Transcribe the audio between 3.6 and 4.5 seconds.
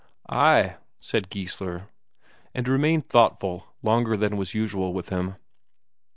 longer than